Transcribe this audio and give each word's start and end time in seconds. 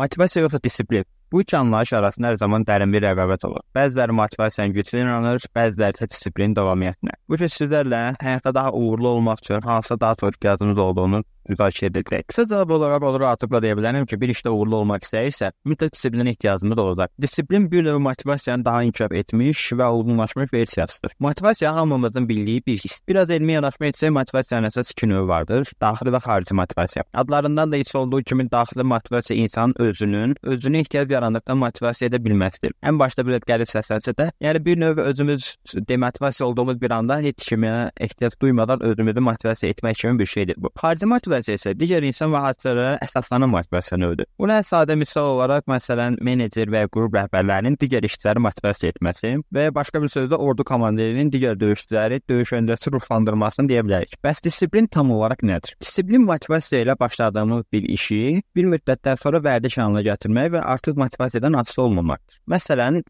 Motivasiya 0.00 0.42
yoxsa 0.42 0.62
disiplin? 0.62 1.04
Bu 1.32 1.42
iki 1.42 1.56
anlayış 1.56 1.92
arasında 1.92 2.28
hər 2.30 2.36
zaman 2.40 2.62
dərin 2.68 2.92
bir 2.94 3.02
rəqabət 3.04 3.42
olur. 3.48 3.64
Bəziləri 3.76 4.14
motivasiyanın 4.16 4.72
gücünə 4.78 5.02
inanır, 5.02 5.44
bəziləri 5.58 5.98
isə 5.98 6.08
disiplinin 6.08 6.54
davamiyyətinə. 6.56 7.18
Bu 7.28 7.36
gün 7.42 7.52
sizlərlə 7.52 8.00
həyatda 8.22 8.54
daha 8.56 8.72
uğurlu 8.78 9.08
olmaq 9.08 9.42
üçün 9.44 9.60
hansısa 9.60 10.00
daha 10.00 10.14
çox 10.22 10.32
ehtiyacınız 10.32 10.78
olduğunu 10.86 11.20
müzakirə 11.50 11.90
edəcəyik. 11.90 12.28
Qısa 12.30 12.46
cavab 12.50 12.70
olaraq 12.76 13.06
olur 13.10 13.24
rahatlıqla 13.24 13.60
deyə 13.64 13.76
bilərəm 13.78 14.06
ki, 14.10 14.20
bir 14.20 14.32
işdə 14.34 14.52
uğurlu 14.54 14.80
olmaq 14.82 15.04
istəyirsə, 15.06 15.52
mütləq 15.66 15.94
disiplinə 15.96 16.34
ehtiyacımız 16.34 16.78
olacaq. 16.78 17.12
Disiplin 17.20 17.70
bir 17.70 17.84
növ 17.84 17.98
motivasiyanı 17.98 18.64
daha 18.64 18.82
inkişaf 18.82 19.12
etmiş 19.12 19.72
və 19.72 19.84
olgunlaşmış 19.84 20.52
versiyasıdır. 20.52 21.12
Motivasiya 21.18 21.74
hamımızın 21.74 22.28
bildiyi 22.28 22.62
bir 22.66 22.78
his. 22.78 23.00
Biraz 23.08 23.30
elmi 23.30 23.52
yanaşma 23.52 23.86
etsək, 23.86 24.10
motivasiyanın 24.10 24.68
əsas 24.68 24.92
iki 24.92 25.08
növü 25.08 25.28
vardır: 25.28 25.66
daxili 25.80 26.14
və 26.14 26.20
xarici 26.26 26.54
motivasiya. 26.54 27.04
Adlarından 27.14 27.72
da 27.72 27.76
heç 27.76 27.94
olduğu 27.94 28.22
kimi 28.22 28.50
daxili 28.50 28.82
motivasiya 28.82 29.38
insanın 29.42 29.74
özünün 29.78 30.34
özünə 30.42 30.80
ehtiyac 30.84 31.12
yarandıqda 31.12 31.54
motivasiya 31.54 32.10
edə 32.10 32.20
bilməsidir. 32.24 32.74
Ən 32.82 32.98
başda 32.98 33.24
belə 33.26 33.40
qərib 33.44 33.68
səslənsə 33.70 34.14
də, 34.18 34.30
yəni 34.40 34.64
bir 34.64 34.80
növ 34.80 34.98
özümüz 34.98 35.56
demotivasiya 35.88 36.46
olduğumuz 36.46 36.80
bir 36.80 36.90
anda 36.90 37.18
heç 37.20 37.48
kimə 37.52 37.90
ehtiyac 38.00 38.40
duymadan 38.42 38.82
özümüzü 38.82 39.20
motivasiya 39.20 39.72
etmək 39.72 40.00
kimi 40.00 40.18
bir 40.18 40.26
şeydir 40.26 40.54
bu. 40.58 40.70
Xarici 40.76 41.06
motivasiya 41.06 41.39
isə 41.48 41.72
digər 41.78 42.04
insan 42.04 42.32
və 42.34 42.42
hadisələrə 42.44 42.98
əsaslanan 43.06 43.50
motivasiya 43.52 43.98
növüdür. 44.00 44.28
Buna 44.40 44.60
sadə 44.66 44.96
misal 44.98 45.32
olaraq 45.34 45.68
məsələn 45.70 46.18
menecer 46.24 46.70
və 46.72 46.84
ya 46.84 46.90
qrup 46.92 47.16
rəhbərlərinin 47.16 47.78
digər 47.80 48.04
işçiləri 48.08 48.42
motivasiya 48.44 48.92
etməsi 48.94 49.32
və 49.54 49.68
başqa 49.74 50.02
bir 50.02 50.12
sözlə 50.12 50.38
ordu 50.40 50.64
komandirinin 50.66 51.30
digər 51.32 51.58
döyüşçüləri 51.60 52.20
döyüş 52.28 52.52
öncəsi 52.60 52.92
ruhlandırmasını 52.94 53.70
deyə 53.70 53.84
bilərik. 53.86 54.16
Bəs 54.24 54.42
disiplin 54.44 54.88
tam 54.90 55.12
olaraq 55.16 55.44
nədir? 55.46 55.76
Disiplin 55.80 56.26
motivasiya 56.28 56.84
ilə 56.84 56.98
başladığımız 57.00 57.64
bir 57.72 57.88
işi 57.96 58.42
bir 58.56 58.68
müddətdən 58.74 59.20
sonra 59.20 59.40
vərdiş 59.44 59.78
halına 59.80 60.02
gətirmək 60.06 60.52
və 60.56 60.64
artıq 60.74 60.98
motivasiyadan 61.00 61.58
asılı 61.60 61.84
olmamaqdır. 61.84 62.40
Məsələn, 62.50 63.00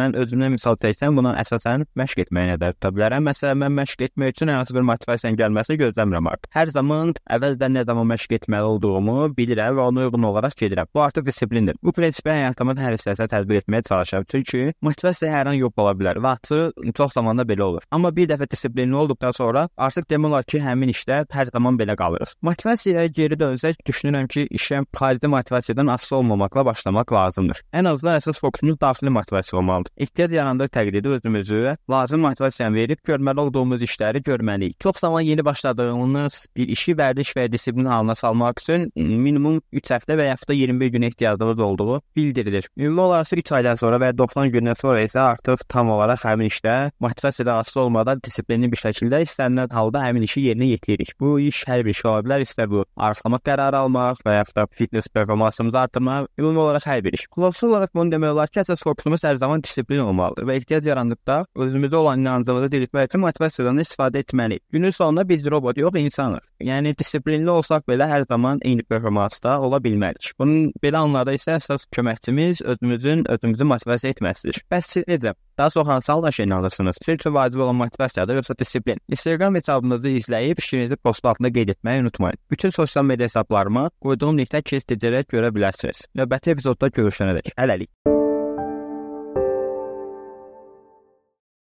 mən 0.00 0.16
özümdən 0.18 0.56
misal 0.56 0.78
çəksəm, 0.82 1.16
buna 1.18 1.34
əsasən 1.42 1.86
məşq 1.98 2.24
etməyə 2.26 2.54
nəzərdə 2.54 2.78
tuta 2.78 2.92
bilərəm. 2.96 3.26
Məsələn, 3.28 3.60
mən 3.64 3.76
məşq 3.80 4.06
etmək 4.08 4.34
üçün 4.34 4.52
hər 4.52 4.60
hansı 4.62 4.76
bir 4.76 4.86
motivasiyanın 4.90 5.38
gəlməsini 5.40 5.78
gözləmirəm 5.82 6.30
artıq. 6.32 6.50
Hər 6.56 6.72
zaman 6.74 7.14
əvvəldən 7.36 7.75
nə 7.76 7.84
zaman 7.86 8.08
məşq 8.12 8.36
etməli 8.38 8.70
olduğumu 8.72 9.16
bilirəm 9.38 9.76
və 9.78 9.88
ona 9.90 10.06
uyğun 10.06 10.28
olaraq 10.30 10.56
gedirəm. 10.60 10.88
Bu 10.94 11.02
artıq 11.02 11.26
disiplindir. 11.26 11.76
Bu 11.82 11.92
prinsipi 11.92 12.32
həyatımın 12.32 12.80
hər 12.80 12.96
hissəsinə 12.96 13.28
tətbiq 13.32 13.62
etməyə 13.64 13.84
çalışıram. 13.88 14.24
Çünki 14.30 14.72
motivasiya 14.82 15.32
hər 15.32 15.52
an 15.52 15.58
yox 15.60 15.72
ola 15.76 15.92
bilər 15.98 16.20
açığı 16.32 16.92
çox 16.94 17.12
zamanda 17.12 17.42
belə 17.42 17.62
olur. 17.62 17.82
Amma 17.90 18.16
bir 18.16 18.28
dəfə 18.28 18.50
disiplinli 18.50 18.96
olduqdan 18.96 19.30
sonra 19.30 19.68
artıq 19.76 20.08
demək 20.10 20.28
olar 20.28 20.44
ki, 20.44 20.60
həmin 20.60 20.92
işdə 20.92 21.24
hər 21.32 21.50
zaman 21.52 21.78
belə 21.78 21.96
qalırıq. 21.96 22.34
Motivasiyaya 22.42 23.06
geri 23.06 23.38
dönsək, 23.38 23.80
düşünürəm 23.86 24.28
ki, 24.28 24.46
işə 24.50 24.82
xarici 24.96 25.28
motivasiyadan 25.28 25.86
asılı 25.86 26.18
olmamaqla 26.18 26.64
başlamaq 26.66 27.12
lazımdır. 27.12 27.62
Ən 27.72 27.88
azından 27.88 28.20
əsas 28.20 28.40
fokusumuz 28.40 28.80
daxili 28.80 29.10
motivasiya 29.10 29.60
olmalıdır. 29.60 29.92
Ehtiyac 29.96 30.32
yarandığı 30.32 30.68
təqdirdə 30.76 31.08
özümüzü 31.08 31.76
lazım 31.90 32.20
motivasiyanı 32.20 32.76
verib 32.76 32.98
görməli 33.08 33.40
olduğumuz 33.40 33.82
işləri 33.82 34.22
görməliyik. 34.22 34.74
Çox 34.80 34.96
zaman 34.96 35.20
yeni 35.20 35.44
başladığımız 35.44 36.46
bir 36.56 36.68
işi 36.68 36.92
vərdiş 36.92 37.34
və 37.36 37.46
disiplin 37.56 37.90
halına 37.90 38.14
salmaq 38.14 38.60
üçün 38.62 38.86
minimum 38.96 39.60
3 39.72 39.90
həftə 39.96 40.16
və 40.20 40.28
yaxud 40.30 40.52
da 40.52 40.58
21 40.60 40.94
gün 40.94 41.02
ehtiyacımız 41.08 41.60
olduğu 41.60 42.00
bildirilir. 42.16 42.68
Ümumi 42.76 43.00
olaraq 43.00 43.32
3 43.36 43.52
aydan 43.52 43.74
sonra 43.74 44.00
və 44.02 44.12
90 44.18 44.52
gündən 44.54 44.78
sonra 44.80 45.02
isə 45.02 45.20
artıq 45.20 45.64
tam 45.68 45.90
olaraq 45.90 46.24
həmin 46.24 46.50
işdə 46.50 46.76
motivasiyadan 47.00 47.62
asılı 47.64 47.82
olmadan 47.82 48.20
disiplinli 48.24 48.70
bir 48.72 48.80
şəkildə 48.80 49.22
istənilən 49.26 49.72
halda 49.72 50.02
həmin 50.04 50.26
işi 50.28 50.44
yerinə 50.48 50.70
yetiririk. 50.72 51.14
Bu 51.20 51.40
iş 51.40 51.64
hər 51.68 51.84
bir 51.86 51.96
şey 51.96 52.10
ola 52.10 52.24
bilər, 52.26 52.44
istər 52.46 52.70
bu 52.70 52.84
arıqlamaq 52.96 53.44
qərarı 53.48 53.80
almaq 53.82 54.22
və 54.26 54.36
yaxud 54.38 54.56
da 54.56 54.66
fitness 54.70 55.08
performansımızı 55.08 55.78
artırmaq, 55.78 56.28
ümumi 56.38 56.62
olaraq 56.64 56.86
hər 56.90 57.04
bir 57.04 57.16
iş. 57.18 57.26
Xülasə 57.36 57.66
olaraq 57.70 57.94
bunu 57.94 58.12
demək 58.14 58.34
olar 58.36 58.52
ki, 58.52 58.60
əsas 58.64 58.84
fokusumuz 58.86 59.24
hər 59.24 59.40
zaman 59.42 59.62
disiplin 59.62 60.04
olmalıdır 60.04 60.48
və 60.48 60.58
ehtiyac 60.60 60.86
yarandıqda 60.90 61.38
özümüzə 61.56 61.96
olan 62.02 62.24
inancımızı 62.24 62.72
diriltmək 62.74 63.10
üçün 63.10 63.24
motivasiyadan 63.24 63.82
istifadə 63.84 64.22
etməliyik. 64.24 64.62
Günün 64.72 64.90
sonunda 64.90 65.28
biz 65.28 65.46
robot 65.50 65.78
yox, 65.78 65.98
insanıq. 66.00 66.44
Yəni 66.60 66.94
disiplinli 66.98 67.45
olsaq 67.52 67.86
belə 67.88 68.08
hər 68.10 68.26
zaman 68.28 68.60
eyni 68.64 68.82
performansda 68.82 69.58
ola 69.60 69.80
bilmərik. 69.82 70.32
Bunun 70.38 70.72
belə 70.82 71.02
anlarda 71.04 71.34
isə 71.36 71.56
əsas 71.56 71.86
köməkçimiz 71.96 72.62
özümüzün 72.62 73.26
özümüzü 73.34 73.68
motivasiya 73.72 74.14
etməsidir. 74.14 74.62
Bəs 74.72 74.92
siz 74.96 75.06
necə? 75.10 75.34
Daha 75.58 75.70
çox 75.70 75.86
hansı 75.86 76.12
anlayışa 76.12 76.42
inanırsınız? 76.42 76.96
Sizin 77.02 77.16
üçün 77.16 77.34
vacib 77.34 77.60
olan 77.60 77.74
motivasiyadır 77.74 78.34
yoxsa 78.34 78.58
disiplin? 78.58 78.98
Instagram 79.08 79.54
hesabınızı 79.54 80.08
izləyib 80.08 80.60
fikrinizi 80.60 80.96
post 80.96 81.24
altında 81.24 81.52
qeyd 81.52 81.72
etməyi 81.76 82.00
unutmayın. 82.00 82.38
Bütün 82.50 82.70
sosial 82.70 83.04
media 83.04 83.24
hesablarıma 83.24 83.88
qoyduğum 84.00 84.38
linkdən 84.42 84.66
keçəcərək 84.72 85.32
görə 85.32 85.54
bilərsiniz. 85.56 86.04
Növbəti 86.16 86.52
epizodda 86.56 86.92
görüşənədək. 87.00 87.56
Hələlik. 87.56 88.15